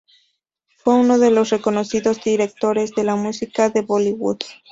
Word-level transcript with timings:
Fue 0.77 0.95
uno 0.95 1.19
de 1.19 1.29
los 1.29 1.51
reconocidos 1.51 2.23
directores 2.23 2.95
de 2.95 3.03
la 3.03 3.15
música 3.15 3.69
de 3.69 3.81
Bollywood. 3.83 4.39